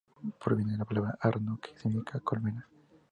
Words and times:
Proviene 0.43 0.71
de 0.71 0.77
la 0.79 0.85
palabra 0.85 1.15
"Arno", 1.21 1.59
que 1.61 1.77
significa 1.77 2.19
colmena. 2.21 2.67